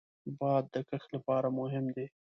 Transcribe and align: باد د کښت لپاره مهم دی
باد 0.39 0.63
د 0.73 0.75
کښت 0.89 1.09
لپاره 1.15 1.47
مهم 1.59 1.85
دی 1.95 2.05